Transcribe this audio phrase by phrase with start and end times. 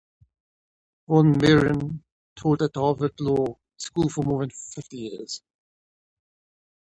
[1.07, 2.01] Von Mehren
[2.35, 5.43] taught at Harvard Law School for more than fifty years.